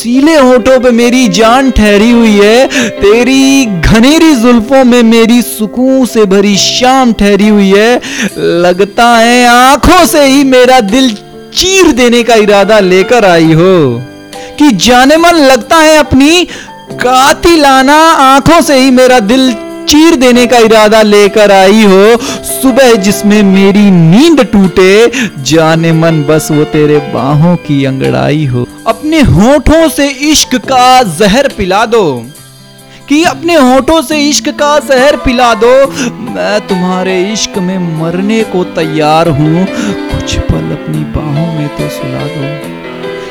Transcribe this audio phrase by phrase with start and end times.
[0.00, 2.66] रसीले होठों पे मेरी जान ठहरी हुई है,
[3.00, 8.00] तेरी घनेरी जुल्फों में मेरी सुकून से भरी शाम ठहरी हुई है।
[8.38, 11.10] लगता है आँखों से ही मेरा दिल
[11.54, 14.02] चीर देने का इरादा लेकर आई हो।
[14.58, 16.44] कि जाने मन लगता है अपनी,
[16.92, 19.52] कातिलाना आँखों से ही मेरा दिल
[19.90, 25.12] चीर देने का इरादा लेकर आई हो। सुबह जिसमें मेरी नींद टूटे,
[25.42, 31.48] जाने मन बस वो तेरे बाहों की अंगड़ाई हो। अपने होठों से इश्क का जहर
[31.48, 32.26] पिला दो।
[33.08, 38.64] कि अपने होठों से इश्क का जहर पिला दो। मैं तुम्हारे इश्क में मरने को
[38.64, 39.66] तैयार हूँ।
[40.10, 42.79] कुछ पल अपनी बाहों में तो सुला दो।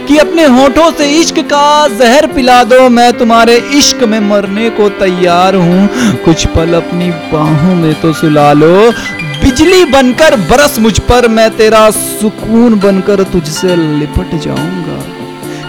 [0.10, 4.90] कि अपने होठों से इश्क का जहर पिला दो। मैं तुम्हारे इश्क में मरने को
[4.90, 8.92] तैयार हूँ। कुछ पल अपनी बाहों में तो सुला लो।
[9.44, 15.04] बिजली बनकर बरस मुझ पर। मैं तेरा सुकून बनकर तुझसे लिपट जाऊँगा।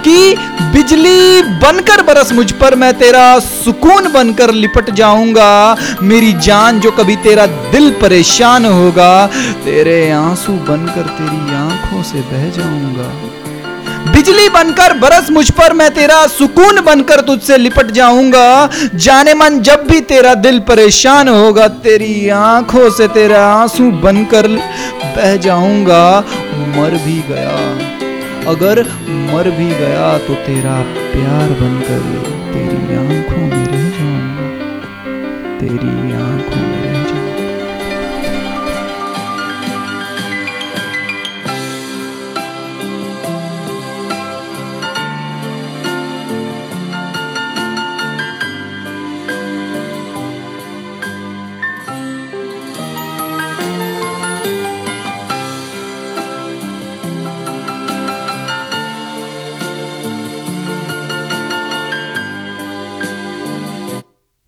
[0.00, 6.90] कि बिजली बनकर बरस मुझ पर। मैं तेरा सुकून बनकर लिपट जाऊँगा। मेरी जान जो
[6.90, 9.26] कभी तेरा दिल परेशान होगा,
[9.64, 13.30] तेरे आँसू बनकर तेरी आँखों से बह जाऊँगा।
[14.06, 19.86] बिजली बनकर बरस मुझ पर, मैं तेरा सुकून बनकर तुझसे लिपट जाऊँगा। जाने मन जब
[19.86, 24.48] भी तेरा दिल परेशान होगा, तेरी आँखों से तेरा आँसू बनकर
[25.16, 26.04] बह जाऊँगा।
[26.70, 27.56] मर भी गया,
[28.48, 28.82] अगर
[29.30, 30.76] मर भी गया तो तेरा
[31.12, 32.02] प्यार बनकर
[32.52, 34.48] तेरी आँखों में रह जाऊँगा।
[35.58, 36.09] तेरी